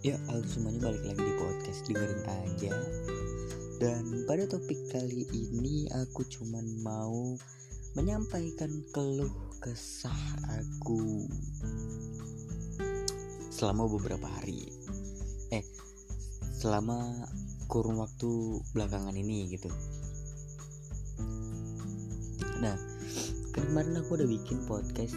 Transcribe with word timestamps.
Ya, 0.00 0.16
halo 0.32 0.40
semuanya 0.48 0.88
balik 0.88 1.12
lagi 1.12 1.20
di 1.28 1.34
podcast 1.36 1.84
dengerin 1.84 2.24
aja. 2.24 2.72
Dan 3.84 4.24
pada 4.24 4.48
topik 4.48 4.88
kali 4.88 5.28
ini 5.28 5.92
aku 5.92 6.24
cuman 6.24 6.64
mau 6.80 7.36
menyampaikan 7.92 8.80
keluh 8.96 9.28
kesah 9.60 10.16
aku 10.56 11.28
selama 13.52 13.92
beberapa 13.92 14.24
hari. 14.24 14.72
Eh, 15.52 15.68
selama 16.56 17.28
kurun 17.68 18.00
waktu 18.00 18.56
belakangan 18.72 19.12
ini 19.12 19.52
gitu. 19.52 19.68
Nah, 22.64 22.72
kemarin 23.52 24.00
aku 24.00 24.16
udah 24.16 24.28
bikin 24.32 24.64
podcast 24.64 25.12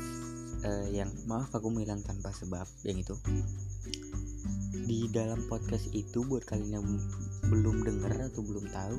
uh, 0.68 0.92
yang 0.92 1.08
maaf 1.24 1.56
aku 1.56 1.72
bilang 1.72 2.04
tanpa 2.04 2.36
sebab 2.36 2.68
yang 2.84 3.00
itu 3.00 3.16
di 4.94 5.10
dalam 5.10 5.42
podcast 5.50 5.90
itu 5.90 6.22
buat 6.22 6.46
kalian 6.46 6.78
yang 6.78 6.86
belum 7.50 7.82
dengar 7.82 8.14
atau 8.30 8.46
belum 8.46 8.70
tahu 8.70 8.98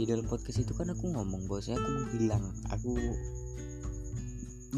di 0.00 0.08
dalam 0.08 0.24
podcast 0.24 0.64
itu 0.64 0.72
kan 0.72 0.88
aku 0.96 1.12
ngomong 1.12 1.44
bosnya 1.44 1.76
aku 1.76 2.16
bilang 2.16 2.40
aku 2.72 2.96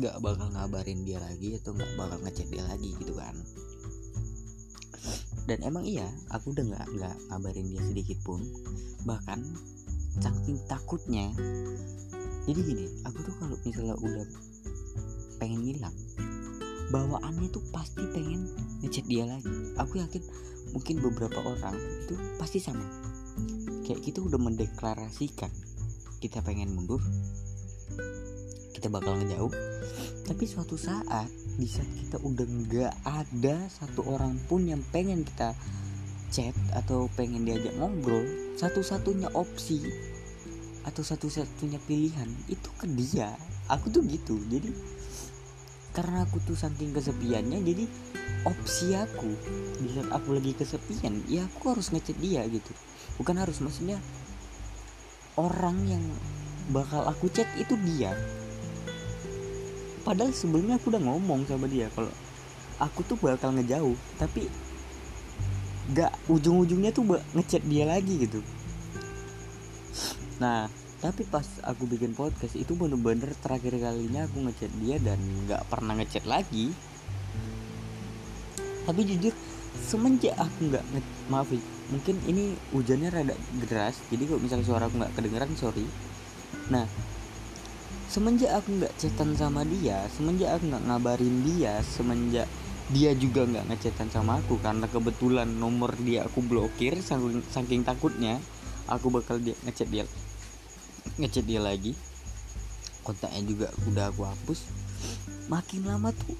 nggak 0.02 0.18
bakal 0.18 0.50
ngabarin 0.50 1.06
dia 1.06 1.22
lagi 1.22 1.54
atau 1.62 1.70
nggak 1.78 1.94
bakal 1.94 2.18
ngechat 2.26 2.50
dia 2.50 2.66
lagi 2.66 2.90
gitu 2.98 3.14
kan. 3.14 3.38
Dan 5.46 5.62
emang 5.62 5.86
iya 5.86 6.10
aku 6.34 6.50
udah 6.50 6.74
nggak 6.74 6.86
nggak 6.98 7.16
ngabarin 7.30 7.70
dia 7.70 7.82
sedikit 7.86 8.18
pun. 8.26 8.42
Bahkan 9.06 9.38
saking 10.18 10.58
takutnya 10.66 11.30
jadi 12.50 12.60
gini 12.66 12.86
aku 13.06 13.22
tuh 13.22 13.34
kalau 13.38 13.54
misalnya 13.62 13.94
udah 13.94 14.26
pengen 15.38 15.62
ngilang 15.62 15.94
bawaannya 16.90 17.50
tuh 17.50 17.64
pasti 17.74 18.02
pengen 18.14 18.46
ngechat 18.82 19.06
dia 19.06 19.26
lagi. 19.26 19.50
Aku 19.78 19.98
yakin 19.98 20.22
mungkin 20.74 21.02
beberapa 21.02 21.38
orang 21.42 21.76
itu 22.06 22.14
pasti 22.38 22.62
sama. 22.62 22.84
Kayak 23.86 24.02
kita 24.02 24.18
udah 24.22 24.38
mendeklarasikan. 24.38 25.50
Kita 26.22 26.42
pengen 26.42 26.74
mundur. 26.74 27.02
Kita 28.74 28.90
bakal 28.90 29.18
ngejauh. 29.22 29.52
Tapi 30.26 30.44
suatu 30.46 30.74
saat 30.74 31.30
di 31.56 31.64
saat 31.70 31.88
kita 31.96 32.20
udah 32.20 32.46
nggak 32.46 32.94
ada 33.06 33.56
satu 33.70 34.04
orang 34.10 34.36
pun 34.50 34.66
yang 34.66 34.82
pengen 34.92 35.22
kita 35.22 35.54
chat 36.28 36.52
atau 36.74 37.06
pengen 37.14 37.46
diajak 37.46 37.72
ngobrol 37.78 38.26
satu-satunya 38.58 39.30
opsi 39.32 39.80
atau 40.86 41.02
satu-satunya 41.02 41.82
pilihan 41.86 42.30
itu 42.46 42.70
ke 42.78 42.86
dia. 42.94 43.34
Aku 43.66 43.90
tuh 43.90 44.06
gitu. 44.06 44.38
Jadi 44.46 44.70
karena 45.96 46.28
aku 46.28 46.44
tuh 46.44 46.52
saking 46.52 46.92
kesepiannya 46.92 47.64
jadi 47.64 47.84
opsi 48.44 48.92
aku 48.92 49.32
di 49.80 49.96
aku 50.12 50.36
lagi 50.36 50.52
kesepian 50.52 51.24
ya 51.24 51.48
aku 51.48 51.72
harus 51.72 51.88
ngechat 51.88 52.20
dia 52.20 52.44
gitu. 52.52 52.68
Bukan 53.16 53.40
harus 53.40 53.64
maksudnya 53.64 53.96
orang 55.40 55.80
yang 55.88 56.04
bakal 56.68 57.00
aku 57.08 57.32
chat 57.32 57.48
itu 57.56 57.72
dia. 57.80 58.12
Padahal 60.04 60.36
sebelumnya 60.36 60.76
aku 60.76 60.92
udah 60.92 61.00
ngomong 61.00 61.48
sama 61.48 61.64
dia 61.64 61.88
kalau 61.96 62.12
aku 62.76 63.00
tuh 63.08 63.16
bakal 63.16 63.56
ngejauh 63.56 63.96
tapi 64.20 64.52
gak 65.96 66.12
ujung-ujungnya 66.28 66.92
tuh 66.92 67.08
ngechat 67.32 67.64
dia 67.64 67.88
lagi 67.88 68.28
gitu. 68.28 68.44
Nah 70.44 70.68
tapi 70.96 71.28
pas 71.28 71.44
aku 71.60 71.84
bikin 71.84 72.16
podcast 72.16 72.56
itu 72.56 72.72
bener-bener 72.72 73.28
terakhir 73.44 73.76
kalinya 73.76 74.24
aku 74.24 74.48
ngechat 74.48 74.72
dia 74.80 74.96
dan 74.96 75.20
nggak 75.44 75.62
pernah 75.68 75.92
ngechat 76.00 76.24
lagi. 76.24 76.72
Tapi 78.86 79.00
jujur 79.02 79.34
semenjak 79.76 80.32
aku 80.40 80.72
nggak 80.72 80.84
maaf 81.28 81.52
mungkin 81.92 82.16
ini 82.26 82.56
hujannya 82.72 83.12
rada 83.12 83.36
deras 83.60 84.00
jadi 84.08 84.24
kalau 84.24 84.40
misalnya 84.40 84.66
suara 84.66 84.88
aku 84.88 84.96
nggak 84.96 85.12
kedengeran 85.12 85.52
sorry. 85.58 85.84
Nah 86.72 86.88
semenjak 88.06 88.54
aku 88.54 88.80
nggak 88.80 88.94
chatan 88.96 89.34
sama 89.34 89.66
dia 89.66 90.00
semenjak 90.14 90.56
aku 90.56 90.70
nggak 90.70 90.84
ngabarin 90.86 91.36
dia 91.42 91.82
semenjak 91.82 92.46
dia 92.94 93.10
juga 93.18 93.42
nggak 93.42 93.66
ngechatan 93.66 94.08
sama 94.14 94.38
aku 94.38 94.62
karena 94.62 94.86
kebetulan 94.86 95.50
nomor 95.50 95.90
dia 95.98 96.22
aku 96.22 96.38
blokir 96.38 97.02
saking, 97.02 97.42
saking 97.50 97.82
takutnya 97.82 98.38
aku 98.86 99.10
bakal 99.10 99.42
dia 99.42 99.58
ngechat 99.66 99.90
dia 99.90 100.06
ngechat 101.16 101.46
dia 101.46 101.62
lagi. 101.62 101.94
Kontaknya 103.06 103.42
juga 103.46 103.66
udah 103.86 104.10
aku 104.10 104.22
hapus. 104.26 104.60
Makin 105.46 105.86
lama 105.86 106.10
tuh 106.10 106.34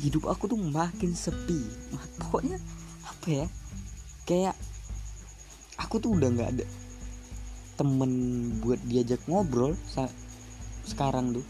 hidup 0.00 0.28
aku 0.28 0.52
tuh 0.52 0.60
makin 0.60 1.16
sepi. 1.16 1.60
Pokoknya 2.20 2.60
apa 3.04 3.26
ya? 3.28 3.46
Kayak 4.28 4.56
aku 5.80 5.96
tuh 5.98 6.14
udah 6.16 6.28
nggak 6.28 6.50
ada 6.56 6.66
temen 7.80 8.12
buat 8.60 8.76
diajak 8.84 9.24
ngobrol 9.24 9.72
sekarang 10.84 11.32
tuh. 11.32 11.46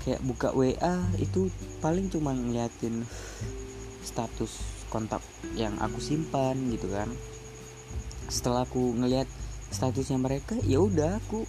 Kayak 0.00 0.24
buka 0.24 0.48
WA 0.56 0.96
itu 1.20 1.52
paling 1.84 2.08
cuma 2.08 2.32
ngeliatin 2.32 3.04
status 4.00 4.80
kontak 4.90 5.22
yang 5.54 5.76
aku 5.78 6.02
simpan 6.02 6.56
gitu 6.74 6.90
kan 6.90 7.06
setelah 8.30 8.62
aku 8.62 8.94
ngelihat 8.94 9.26
statusnya 9.74 10.22
mereka 10.22 10.54
ya 10.62 10.78
udah 10.78 11.18
aku 11.18 11.42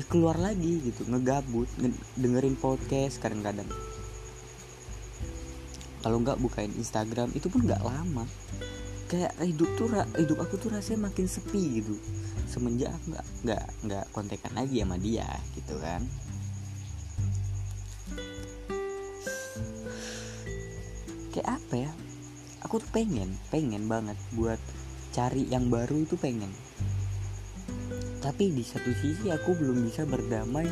ya 0.00 0.04
keluar 0.08 0.40
lagi 0.40 0.80
gitu 0.80 1.04
ngegabut 1.10 1.68
nge 1.76 1.92
dengerin 2.16 2.56
podcast 2.56 3.20
kadang-kadang. 3.20 3.68
Kalau 5.98 6.22
nggak 6.24 6.38
bukain 6.40 6.72
Instagram 6.78 7.34
itu 7.36 7.52
pun 7.52 7.68
nggak 7.68 7.84
lama. 7.84 8.24
Kayak 9.12 9.34
hidup 9.44 9.68
tuh 9.76 9.90
hidup 10.16 10.38
aku 10.40 10.54
tuh 10.56 10.72
rasanya 10.72 11.10
makin 11.10 11.26
sepi 11.26 11.82
gitu. 11.82 11.98
Semenjak 12.48 12.94
nggak 13.04 13.26
nggak 13.44 13.64
nggak 13.84 14.04
kontekan 14.14 14.52
lagi 14.54 14.80
sama 14.80 14.96
dia 14.96 15.28
gitu 15.58 15.74
kan. 15.82 16.00
Kayak 21.34 21.48
apa 21.60 21.74
ya? 21.74 21.90
Aku 22.62 22.78
tuh 22.78 22.90
pengen 22.94 23.34
pengen 23.50 23.90
banget 23.90 24.16
buat 24.38 24.62
cari 25.18 25.50
yang 25.50 25.66
baru 25.66 25.98
itu 26.06 26.14
pengen. 26.14 26.46
Tapi 28.22 28.54
di 28.54 28.62
satu 28.62 28.94
sisi 28.94 29.34
aku 29.34 29.58
belum 29.58 29.90
bisa 29.90 30.06
berdamai 30.06 30.70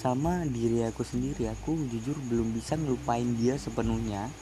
sama 0.00 0.48
diri 0.48 0.88
aku 0.88 1.04
sendiri. 1.04 1.52
Aku 1.52 1.76
jujur 1.92 2.16
belum 2.32 2.56
bisa 2.56 2.80
ngelupain 2.80 3.36
dia 3.36 3.60
sepenuhnya. 3.60 4.32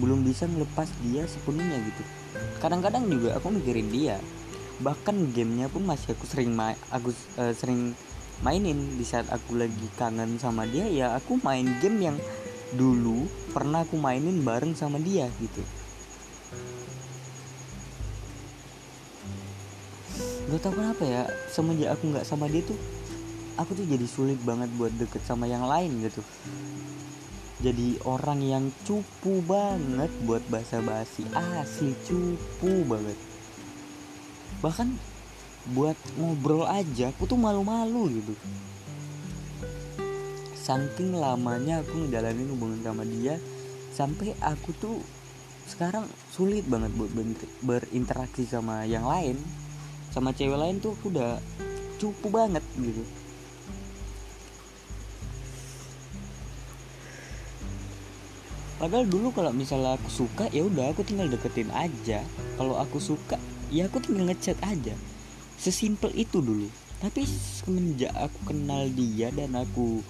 Belum 0.00 0.24
bisa 0.24 0.48
ngelepas 0.48 0.88
dia 1.04 1.28
sepenuhnya 1.28 1.76
gitu. 1.76 2.02
Kadang-kadang 2.64 3.04
juga 3.04 3.36
aku 3.36 3.52
mikirin 3.52 3.92
dia. 3.92 4.16
Bahkan 4.80 5.36
gamenya 5.36 5.68
pun 5.68 5.84
masih 5.84 6.16
aku 6.16 6.24
sering 6.24 6.56
main 6.56 6.80
aku 6.88 7.12
uh, 7.36 7.52
sering 7.52 7.92
mainin. 8.40 8.96
Di 8.96 9.04
saat 9.04 9.28
aku 9.28 9.60
lagi 9.60 9.92
kangen 10.00 10.40
sama 10.40 10.64
dia 10.64 10.88
ya 10.88 11.12
aku 11.20 11.36
main 11.44 11.68
game 11.84 12.00
yang 12.00 12.16
dulu 12.72 13.28
pernah 13.52 13.84
aku 13.84 14.00
mainin 14.00 14.40
bareng 14.40 14.72
sama 14.72 14.96
dia 14.96 15.28
gitu 15.36 15.60
gak 20.50 20.66
tau 20.66 20.74
kenapa 20.74 21.02
ya? 21.06 21.22
Semenjak 21.46 21.94
aku 21.94 22.10
nggak 22.10 22.26
sama 22.26 22.50
dia 22.50 22.66
tuh 22.66 22.74
aku 23.54 23.76
tuh 23.76 23.86
jadi 23.86 24.06
sulit 24.08 24.40
banget 24.42 24.72
buat 24.74 24.90
deket 24.96 25.22
sama 25.22 25.46
yang 25.46 25.68
lain 25.68 26.02
gitu. 26.02 26.24
Jadi 27.60 28.00
orang 28.08 28.40
yang 28.40 28.64
cupu 28.88 29.44
banget 29.44 30.08
buat 30.24 30.40
bahasa 30.48 30.80
basi 30.80 31.28
asli 31.36 31.92
cupu 32.08 32.88
banget. 32.88 33.14
Bahkan 34.64 34.88
buat 35.76 35.98
ngobrol 36.16 36.64
aja 36.64 37.12
aku 37.12 37.28
tuh 37.28 37.36
malu-malu 37.36 38.08
gitu. 38.16 38.34
Saking 40.56 41.20
lamanya 41.20 41.84
aku 41.84 42.08
ngejalanin 42.08 42.48
hubungan 42.56 42.80
sama 42.80 43.04
dia 43.04 43.36
sampai 43.92 44.32
aku 44.40 44.72
tuh 44.80 44.96
sekarang 45.68 46.08
sulit 46.32 46.64
banget 46.64 46.90
buat 46.96 47.12
berinteraksi 47.60 48.48
sama 48.48 48.88
yang 48.88 49.04
lain 49.04 49.36
sama 50.10 50.34
cewek 50.34 50.58
lain 50.58 50.82
tuh 50.82 50.94
udah 51.06 51.38
cupu 51.98 52.28
banget 52.30 52.62
gitu. 52.78 53.02
Padahal 58.80 59.04
dulu 59.04 59.28
kalau 59.36 59.52
misalnya 59.52 60.00
aku 60.00 60.08
suka 60.08 60.48
ya 60.50 60.64
udah 60.64 60.90
aku 60.90 61.04
tinggal 61.04 61.28
deketin 61.28 61.68
aja. 61.70 62.24
Kalau 62.56 62.80
aku 62.80 62.96
suka 62.96 63.36
ya 63.68 63.86
aku 63.86 64.00
tinggal 64.00 64.32
ngechat 64.32 64.56
aja. 64.64 64.96
Sesimpel 65.60 66.16
itu 66.16 66.40
dulu. 66.40 66.66
Tapi 67.00 67.24
semenjak 67.28 68.12
aku 68.16 68.52
kenal 68.52 68.88
dia 68.92 69.28
dan 69.32 69.56
aku 69.56 70.00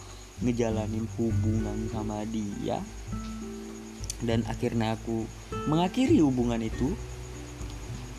ngejalanin 0.40 1.04
hubungan 1.18 1.90
sama 1.92 2.24
dia 2.30 2.80
dan 4.24 4.44
akhirnya 4.48 4.96
aku 4.96 5.24
mengakhiri 5.68 6.20
hubungan 6.20 6.60
itu 6.60 6.92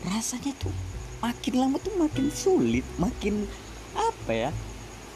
rasanya 0.06 0.50
tuh 0.58 0.74
makin 1.22 1.54
lama 1.54 1.76
tuh 1.78 1.94
makin 1.96 2.26
sulit 2.34 2.84
makin 2.98 3.46
apa 3.94 4.32
ya 4.34 4.50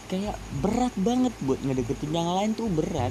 kayak 0.06 0.38
berat 0.62 0.94
banget 0.94 1.34
buat 1.42 1.58
ngedeketin 1.66 2.14
yang 2.14 2.30
lain 2.30 2.54
tuh 2.54 2.70
berat. 2.70 3.10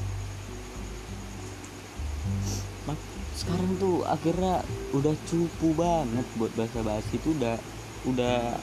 Sekarang 3.35 3.75
tuh 3.75 4.07
akhirnya 4.07 4.63
udah 4.95 5.11
cupu 5.27 5.75
banget 5.75 6.23
buat 6.39 6.55
bahasa 6.55 6.79
basi 6.79 7.19
itu 7.19 7.35
udah 7.35 7.59
udah 8.07 8.55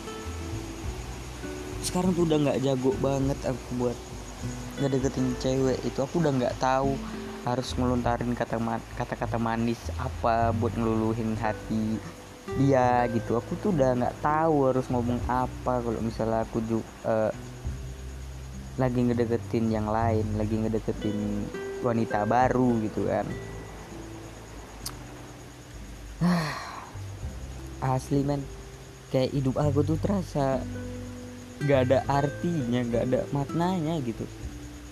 sekarang 1.84 2.16
tuh 2.16 2.24
udah 2.24 2.38
nggak 2.40 2.60
jago 2.64 2.96
banget 3.04 3.36
aku 3.44 3.68
buat 3.76 3.98
ngedeketin 4.80 5.36
cewek 5.44 5.76
itu. 5.84 5.98
Aku 6.00 6.24
udah 6.24 6.32
nggak 6.32 6.56
tahu 6.56 6.96
harus 7.44 7.68
ngelontarin 7.76 8.32
kata 8.32 8.56
kata-kata 8.96 9.36
manis 9.36 9.92
apa 10.00 10.56
buat 10.56 10.72
ngeluluhin 10.72 11.36
hati 11.36 12.00
dia 12.58 13.06
gitu. 13.10 13.38
Aku 13.38 13.54
tuh 13.60 13.72
udah 13.72 13.94
nggak 13.96 14.18
tahu 14.20 14.56
harus 14.70 14.86
ngomong 14.90 15.20
apa 15.30 15.80
kalau 15.80 16.00
misalnya 16.02 16.44
aku 16.44 16.58
juga 16.64 16.86
uh, 17.06 17.30
eh, 17.30 17.32
lagi 18.80 19.00
ngedeketin 19.04 19.68
yang 19.68 19.84
lain 19.84 20.24
lagi 20.40 20.56
ngedeketin 20.56 21.46
wanita 21.84 22.24
baru 22.24 22.80
gitu 22.84 23.06
kan. 23.08 23.26
Asli 27.94 28.22
men. 28.22 28.42
Kayak 29.12 29.36
hidup 29.36 29.60
aku 29.60 29.84
tuh 29.84 30.00
terasa 30.00 30.64
gak 31.62 31.84
ada 31.84 32.00
artinya 32.08 32.80
gak 32.88 33.04
ada 33.12 33.20
maknanya 33.28 34.00
gitu. 34.00 34.24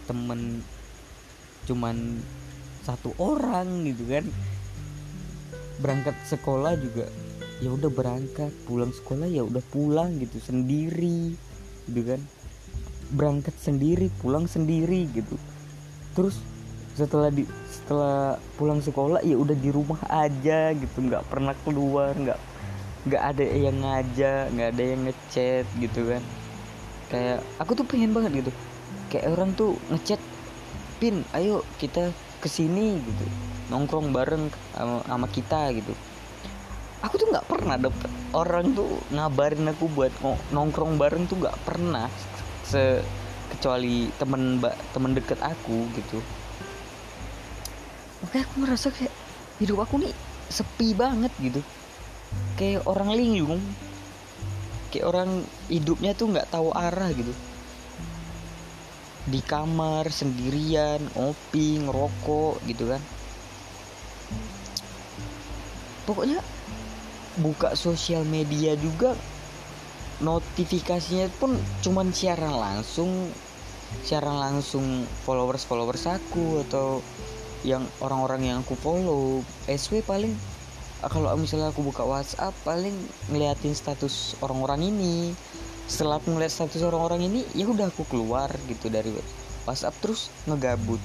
Temen 0.04 0.60
cuman 1.64 2.20
satu 2.84 3.16
orang 3.16 3.88
gitu 3.88 4.04
kan. 4.04 4.28
Berangkat 5.80 6.12
sekolah 6.28 6.76
juga 6.76 7.08
ya 7.60 7.68
udah 7.76 7.92
berangkat 7.92 8.48
pulang 8.64 8.88
sekolah 8.88 9.28
ya 9.28 9.44
udah 9.44 9.60
pulang 9.68 10.16
gitu 10.16 10.40
sendiri 10.40 11.36
gitu 11.88 12.02
kan. 12.08 12.20
Berangkat 13.12 13.52
sendiri 13.60 14.08
pulang 14.24 14.48
sendiri 14.48 15.04
gitu. 15.12 15.36
Terus 16.16 16.40
setelah 16.96 17.28
di 17.28 17.44
setelah 17.68 18.40
pulang 18.56 18.80
sekolah 18.80 19.22
ya 19.22 19.36
udah 19.36 19.54
di 19.54 19.70
rumah 19.70 20.00
aja 20.08 20.74
gitu 20.74 20.98
nggak 21.00 21.22
pernah 21.30 21.54
keluar 21.62 22.12
nggak 22.16 22.40
nggak 23.08 23.22
ada 23.22 23.44
yang 23.44 23.76
ngajak 23.80 24.44
nggak 24.52 24.68
ada 24.74 24.82
yang 24.82 25.00
ngechat 25.04 25.64
gitu 25.76 26.00
kan. 26.08 26.22
Kayak 27.12 27.38
aku 27.60 27.76
tuh 27.76 27.84
pengen 27.84 28.16
banget 28.16 28.44
gitu. 28.44 28.52
Kayak 29.12 29.36
orang 29.36 29.50
tuh 29.52 29.76
ngechat 29.92 30.20
pin 30.96 31.24
ayo 31.36 31.60
kita 31.76 32.08
ke 32.40 32.48
sini 32.48 32.96
gitu. 33.04 33.24
Nongkrong 33.68 34.10
bareng 34.16 34.48
sama, 35.06 35.28
kita 35.28 35.70
gitu 35.76 35.94
aku 37.00 37.14
tuh 37.16 37.28
nggak 37.32 37.48
pernah 37.48 37.76
dapet 37.80 38.10
orang 38.36 38.76
tuh 38.76 39.00
ngabarin 39.10 39.72
aku 39.72 39.88
buat 39.88 40.12
nongkrong 40.52 41.00
bareng 41.00 41.24
tuh 41.24 41.40
nggak 41.40 41.58
pernah 41.64 42.06
se 42.64 43.00
kecuali 43.50 44.06
temen 44.14 44.62
mbak 44.62 44.76
temen 44.94 45.16
deket 45.16 45.40
aku 45.42 45.90
gitu. 45.96 46.22
Makanya 48.22 48.44
aku 48.46 48.54
ngerasa 48.62 48.88
kayak 48.94 49.14
hidup 49.58 49.82
aku 49.82 49.98
nih 49.98 50.14
sepi 50.46 50.94
banget 50.94 51.32
gitu. 51.42 51.60
Kayak 52.54 52.86
orang 52.86 53.10
linglung 53.16 53.64
kayak 54.90 55.06
orang 55.06 55.46
hidupnya 55.70 56.14
tuh 56.14 56.30
nggak 56.30 56.50
tahu 56.52 56.70
arah 56.70 57.10
gitu. 57.10 57.34
Di 59.26 59.40
kamar 59.42 60.06
sendirian 60.14 61.10
ngopi 61.16 61.82
ngerokok 61.82 62.62
gitu 62.70 62.86
kan. 62.86 63.02
Pokoknya 66.06 66.38
buka 67.38 67.78
sosial 67.78 68.26
media 68.26 68.74
juga 68.74 69.14
notifikasinya 70.20 71.30
pun 71.38 71.56
cuman 71.80 72.12
siaran 72.12 72.52
langsung 72.52 73.30
siaran 74.04 74.38
langsung 74.38 75.06
followers 75.26 75.66
followers 75.66 76.06
aku 76.06 76.62
atau 76.68 77.02
yang 77.66 77.84
orang-orang 78.00 78.52
yang 78.52 78.56
aku 78.64 78.72
follow. 78.78 79.44
SW 79.68 80.00
paling 80.04 80.32
kalau 81.00 81.32
misalnya 81.36 81.72
aku 81.72 81.80
buka 81.80 82.04
WhatsApp 82.04 82.52
paling 82.64 82.92
ngeliatin 83.32 83.72
status 83.72 84.36
orang-orang 84.40 84.92
ini. 84.92 85.32
Setelah 85.90 86.22
aku 86.22 86.30
ngeliat 86.30 86.54
status 86.54 86.86
orang-orang 86.86 87.26
ini 87.26 87.40
ya 87.52 87.66
udah 87.66 87.90
aku 87.90 88.06
keluar 88.06 88.46
gitu 88.70 88.86
dari 88.86 89.10
WhatsApp 89.66 89.96
terus 89.98 90.30
ngegabut 90.46 91.02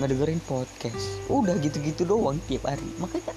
ngedengerin 0.00 0.40
podcast. 0.42 1.20
Udah 1.28 1.54
gitu-gitu 1.60 2.08
doang 2.08 2.40
tiap 2.48 2.66
hari. 2.66 2.88
Makanya 2.98 3.34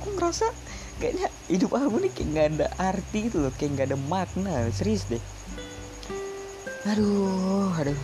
aku 0.00 0.18
ngerasa 0.18 0.50
kayaknya 0.98 1.30
hidup 1.48 1.74
aku 1.74 1.96
nih 2.04 2.12
kayak 2.12 2.28
nggak 2.30 2.46
ada 2.54 2.66
arti 2.76 3.18
gitu 3.28 3.42
loh 3.42 3.52
kayak 3.56 3.70
nggak 3.74 3.88
ada 3.92 3.98
makna. 4.08 4.54
Serius 4.72 5.08
deh. 5.08 5.22
Aduh 6.86 7.72
aduh. 7.74 7.98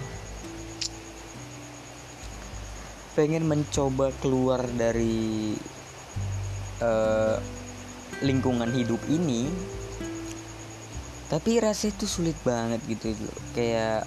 Pengen 3.15 3.47
mencoba 3.47 4.11
keluar 4.19 4.65
dari 4.75 5.55
uh, 6.83 7.39
lingkungan 8.25 8.71
hidup 8.75 8.99
ini 9.07 9.49
tapi 11.33 11.59
rasa 11.59 11.91
itu 11.91 12.05
sulit 12.07 12.37
banget 12.45 12.79
gitu 12.87 13.17
kayak 13.57 14.07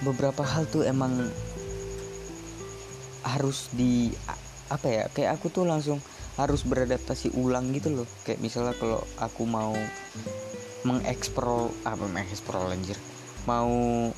beberapa 0.00 0.46
hal 0.46 0.64
tuh 0.70 0.86
emang 0.86 1.28
harus 3.26 3.68
di 3.74 4.14
apa 4.68 4.86
ya 4.88 5.04
kayak 5.08 5.40
aku 5.40 5.48
tuh 5.48 5.64
langsung 5.64 5.98
harus 6.38 6.62
beradaptasi 6.62 7.34
ulang 7.34 7.74
gitu 7.74 7.90
loh. 7.90 8.08
Kayak 8.22 8.40
misalnya 8.40 8.74
kalau 8.78 9.02
aku 9.18 9.42
mau 9.48 9.74
mengeksplor 10.86 11.72
apa 11.82 12.04
mengeksplor 12.06 12.70
anjir. 12.70 12.96
Mau 13.48 14.08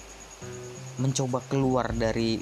mencoba 1.01 1.41
keluar 1.49 1.89
dari 1.97 2.37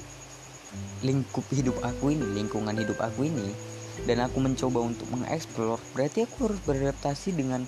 lingkup 1.01 1.47
hidup 1.49 1.79
aku 1.81 2.13
ini 2.13 2.37
lingkungan 2.37 2.75
hidup 2.75 2.99
aku 3.01 3.25
ini 3.25 3.55
dan 4.05 4.21
aku 4.21 4.37
mencoba 4.43 4.83
untuk 4.85 5.07
mengeksplor 5.09 5.79
berarti 5.95 6.27
aku 6.27 6.51
harus 6.51 6.59
beradaptasi 6.67 7.33
dengan 7.33 7.63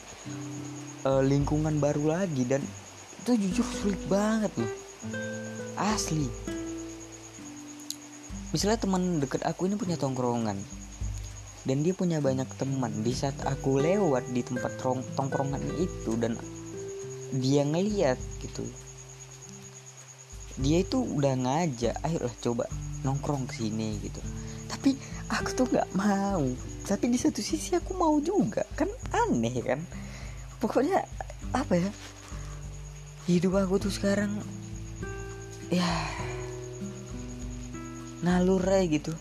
uh, 1.08 1.24
lingkungan 1.24 1.80
baru 1.80 2.20
lagi. 2.20 2.44
Dan 2.44 2.62
itu 3.24 3.38
jujur 3.38 3.68
sulit 3.72 4.02
banget 4.10 4.52
loh. 4.58 4.74
Asli 5.80 6.28
misalnya 8.52 8.80
teman 8.80 9.20
deket 9.20 9.44
aku 9.48 9.68
ini 9.68 9.76
punya 9.76 9.96
tongkrongan. 10.00 10.60
Dan 11.62 11.86
dia 11.86 11.94
punya 11.94 12.18
banyak 12.18 12.48
teman. 12.58 13.06
Di 13.06 13.14
saat 13.14 13.38
aku 13.46 13.78
lewat 13.80 14.34
di 14.34 14.42
tempat 14.42 14.82
tongkrongan 15.16 15.62
itu 15.78 16.18
dan 16.18 16.34
dia 17.38 17.64
ngeliat 17.64 18.18
gitu. 18.42 18.66
Dia 20.60 20.84
itu 20.84 21.00
udah 21.00 21.38
ngajak 21.38 21.96
ayolah 22.04 22.36
coba 22.44 22.66
nongkrong 23.08 23.48
ke 23.48 23.62
sini 23.62 23.98
gitu. 24.04 24.20
Tapi 24.68 24.98
aku 25.30 25.50
tuh 25.54 25.68
nggak 25.70 25.90
mau. 25.96 26.44
Tapi 26.84 27.06
di 27.08 27.18
satu 27.22 27.40
sisi 27.40 27.78
aku 27.78 27.94
mau 27.96 28.18
juga. 28.20 28.66
Kan 28.74 28.90
aneh 29.14 29.56
kan? 29.62 29.80
Pokoknya 30.60 31.06
apa 31.54 31.78
ya? 31.78 31.90
Hidup 33.30 33.54
aku 33.62 33.78
tuh 33.86 33.94
sekarang 33.94 34.42
ya 35.72 35.88
nalur 38.22 38.62
aja 38.66 38.86
gitu. 38.86 39.14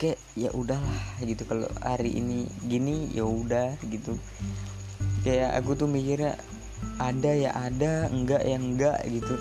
Kayak 0.00 0.18
ya 0.32 0.50
udahlah 0.56 1.04
gitu. 1.20 1.44
Kalau 1.44 1.68
hari 1.84 2.16
ini 2.16 2.48
gini 2.64 3.12
ya 3.12 3.24
udah 3.24 3.76
gitu. 3.88 4.16
Kayak 5.24 5.60
aku 5.60 5.76
tuh 5.76 5.88
mikirnya 5.88 6.40
ada 6.96 7.32
ya 7.36 7.52
ada 7.52 8.08
enggak 8.08 8.40
ya 8.40 8.56
enggak 8.56 8.98
gitu. 9.08 9.34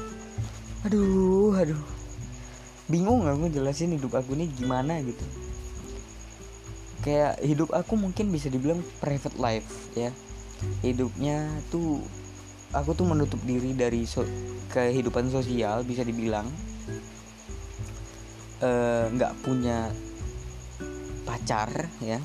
Aduh 0.88 1.56
aduh. 1.56 1.80
Bingung 2.92 3.24
aku 3.28 3.48
jelasin 3.48 3.96
hidup 3.96 4.20
aku 4.20 4.36
nih 4.36 4.52
gimana 4.52 5.00
gitu. 5.00 5.24
Kayak 7.00 7.40
hidup 7.40 7.72
aku 7.72 7.96
mungkin 7.96 8.28
bisa 8.28 8.52
dibilang 8.52 8.84
private 9.00 9.40
life 9.40 9.96
ya. 9.96 10.12
Hidupnya 10.84 11.48
tuh 11.72 12.04
aku 12.76 12.92
tuh 12.92 13.08
menutup 13.08 13.40
diri 13.48 13.72
dari 13.72 14.04
so 14.04 14.28
kehidupan 14.76 15.32
sosial 15.32 15.88
bisa 15.88 16.04
dibilang 16.04 16.46
nggak 19.16 19.34
uh, 19.34 19.40
punya 19.40 19.88
pacar 21.24 21.70
ya 22.04 22.20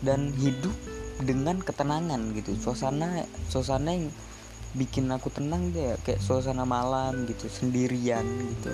dan 0.00 0.32
hidup 0.34 0.72
dengan 1.20 1.60
ketenangan 1.60 2.32
gitu. 2.34 2.56
Suasana 2.56 3.24
suasana 3.46 3.92
yang 3.94 4.08
bikin 4.74 5.10
aku 5.10 5.28
tenang 5.34 5.74
deh 5.74 5.98
kayak 6.06 6.22
suasana 6.22 6.64
malam 6.64 7.28
gitu 7.28 7.46
sendirian 7.46 8.24
gitu. 8.24 8.72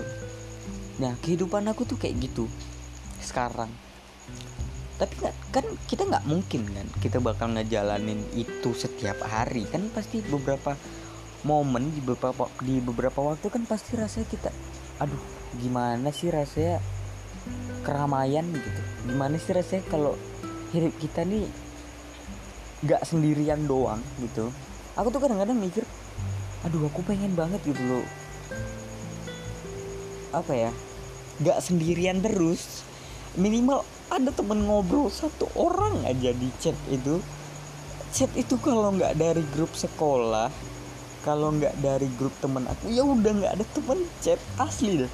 Nah 1.02 1.12
kehidupan 1.20 1.66
aku 1.68 1.85
tuh 1.85 1.99
kayak 2.00 2.16
gitu 2.23 2.49
sekarang. 3.20 3.68
Tapi 4.96 5.12
kan 5.52 5.66
kita 5.85 6.08
nggak 6.08 6.25
mungkin 6.25 6.64
kan 6.73 6.88
kita 7.04 7.20
bakal 7.20 7.52
ngejalanin 7.52 8.25
itu 8.32 8.73
setiap 8.73 9.20
hari. 9.26 9.68
Kan 9.68 9.92
pasti 9.92 10.25
beberapa 10.25 10.73
momen 11.44 11.92
di 11.92 12.00
beberapa 12.00 12.49
di 12.64 12.80
beberapa 12.82 13.20
waktu 13.23 13.46
kan 13.52 13.62
pasti 13.68 13.94
rasanya 13.94 14.26
kita 14.26 14.50
aduh 14.99 15.36
gimana 15.54 16.10
sih 16.10 16.28
rasanya 16.28 16.82
keramaian 17.86 18.46
gitu? 18.50 18.80
Gimana 19.06 19.38
sih 19.38 19.54
rasanya 19.54 19.82
kalau 19.86 20.18
hidup 20.74 20.94
kita 20.98 21.22
nih 21.22 21.46
nggak 22.82 23.02
sendirian 23.06 23.64
doang 23.64 24.02
gitu? 24.18 24.50
Aku 24.98 25.08
tuh 25.12 25.22
kadang-kadang 25.22 25.56
mikir 25.56 25.86
aduh 26.66 26.90
aku 26.90 27.06
pengen 27.06 27.32
banget 27.38 27.62
gitu 27.62 27.82
loh. 27.86 28.06
Apa 30.34 30.52
ya? 30.52 30.70
Nggak 31.38 31.62
sendirian 31.62 32.18
terus. 32.18 32.82
Minimal 33.36 33.84
ada 34.08 34.32
temen 34.32 34.64
ngobrol 34.64 35.12
satu 35.12 35.46
orang 35.54 36.02
aja 36.08 36.32
di 36.32 36.48
chat 36.58 36.74
itu. 36.90 37.22
Chat 38.10 38.32
itu 38.34 38.56
kalau 38.58 38.90
nggak 38.96 39.14
dari 39.14 39.44
grup 39.52 39.70
sekolah 39.76 40.48
kalau 41.26 41.50
nggak 41.50 41.75
dari 41.83 42.06
grup 42.14 42.33
temen 42.38 42.62
aku 42.71 42.95
ya 42.95 43.02
udah 43.02 43.33
nggak 43.35 43.52
ada 43.59 43.66
temen 43.75 43.99
chat 44.23 44.38
asli 44.62 45.02
deh 45.02 45.12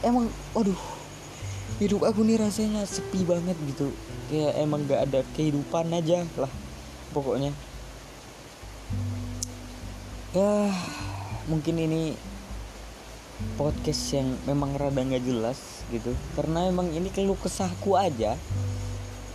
emang 0.00 0.32
aduh 0.56 1.00
hidup 1.80 2.04
aku 2.04 2.20
nih 2.28 2.36
rasanya 2.36 2.84
sepi 2.84 3.24
banget 3.24 3.56
gitu. 3.64 3.88
Kayak 4.28 4.52
emang 4.60 4.84
nggak 4.84 5.00
ada 5.08 5.20
kehidupan 5.32 5.88
aja 5.96 6.28
lah 6.36 6.52
pokoknya. 7.16 7.56
Ya 10.36 10.68
mungkin 11.48 11.80
ini 11.80 12.14
podcast 13.56 14.12
yang 14.12 14.36
memang 14.44 14.76
rada 14.76 15.00
nggak 15.00 15.24
jelas 15.24 15.84
gitu. 15.88 16.12
Karena 16.36 16.68
emang 16.68 16.92
ini 16.92 17.08
keluh 17.08 17.38
kesahku 17.40 17.96
aja 17.96 18.36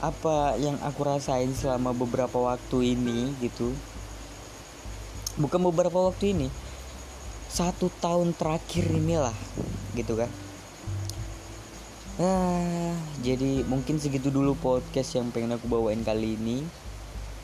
apa 0.06 0.54
yang 0.62 0.78
aku 0.86 1.02
rasain 1.02 1.50
selama 1.56 1.98
beberapa 1.98 2.38
waktu 2.38 2.94
ini 2.94 3.34
gitu 3.42 3.74
bukan 5.36 5.60
beberapa 5.72 6.00
waktu 6.08 6.32
ini 6.32 6.48
satu 7.52 7.88
tahun 8.04 8.36
terakhir 8.36 8.88
inilah 8.92 9.36
gitu 9.96 10.20
kan. 10.20 10.32
Ah 12.20 12.96
jadi 13.24 13.64
mungkin 13.68 14.00
segitu 14.00 14.32
dulu 14.32 14.56
podcast 14.60 15.16
yang 15.16 15.32
pengen 15.32 15.56
aku 15.56 15.68
bawain 15.72 16.04
kali 16.04 16.36
ini. 16.36 16.64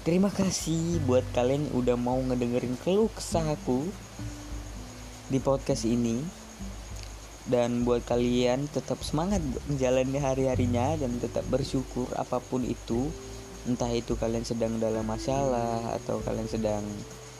Terima 0.01 0.33
kasih 0.33 0.97
buat 1.05 1.21
kalian 1.31 1.69
yang 1.69 1.75
udah 1.77 1.95
mau 1.99 2.17
ngedengerin 2.17 2.73
keluh 2.81 3.11
kesah 3.13 3.53
aku 3.53 3.85
di 5.29 5.37
podcast 5.37 5.85
ini. 5.85 6.19
Dan 7.41 7.83
buat 7.85 8.05
kalian 8.05 8.69
tetap 8.69 9.01
semangat 9.01 9.41
menjalani 9.65 10.17
hari-harinya 10.21 10.93
dan 10.97 11.17
tetap 11.17 11.45
bersyukur 11.49 12.09
apa 12.17 12.37
pun 12.41 12.65
itu. 12.65 13.09
Entah 13.65 13.93
itu 13.93 14.17
kalian 14.17 14.41
sedang 14.41 14.81
dalam 14.81 15.05
masalah 15.05 15.97
atau 16.01 16.17
kalian 16.25 16.49
sedang 16.49 16.81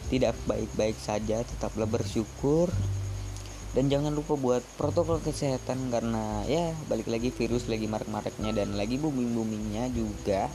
tidak 0.08 0.34
baik-baik 0.48 0.98
saja 0.98 1.44
tetaplah 1.44 1.86
bersyukur. 1.86 2.72
Dan 3.72 3.88
jangan 3.88 4.12
lupa 4.12 4.36
buat 4.36 4.64
protokol 4.76 5.24
kesehatan 5.24 5.88
karena 5.96 6.44
ya 6.44 6.76
balik 6.92 7.08
lagi 7.08 7.32
virus 7.32 7.72
lagi 7.72 7.88
marak-maraknya 7.88 8.52
dan 8.52 8.76
lagi 8.76 9.00
booming-boomingnya 9.00 9.88
juga. 9.96 10.52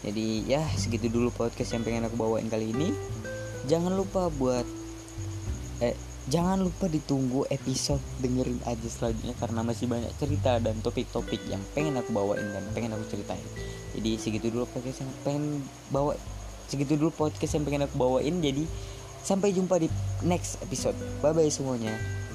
Jadi 0.00 0.46
ya 0.48 0.64
segitu 0.78 1.10
dulu 1.12 1.28
podcast 1.34 1.76
yang 1.76 1.84
pengen 1.84 2.08
aku 2.08 2.16
bawain 2.16 2.48
kali 2.48 2.72
ini. 2.72 2.96
Jangan 3.68 3.92
lupa 3.92 4.32
buat 4.32 4.64
eh 5.84 5.94
jangan 6.28 6.60
lupa 6.60 6.88
ditunggu 6.88 7.48
episode 7.48 8.00
dengerin 8.20 8.60
aja 8.68 8.88
selanjutnya 8.88 9.36
karena 9.40 9.60
masih 9.64 9.88
banyak 9.88 10.12
cerita 10.20 10.60
dan 10.60 10.76
topik-topik 10.84 11.40
yang 11.48 11.60
pengen 11.72 11.96
aku 12.00 12.12
bawain 12.12 12.44
dan 12.52 12.64
pengen 12.72 12.96
aku 12.96 13.04
ceritain. 13.12 13.44
Jadi 13.96 14.16
segitu 14.16 14.48
dulu 14.48 14.64
podcast 14.70 15.04
yang 15.04 15.12
pengen 15.24 15.60
bawa 15.92 16.16
segitu 16.68 17.00
dulu 17.00 17.10
podcast 17.10 17.56
yang 17.56 17.64
pengen 17.64 17.88
aku 17.88 17.96
bawain 17.96 18.38
jadi 18.44 18.64
sampai 19.24 19.50
jumpa 19.52 19.80
di 19.82 19.88
next 20.22 20.60
episode. 20.62 20.96
Bye 21.24 21.34
bye 21.34 21.50
semuanya 21.50 22.27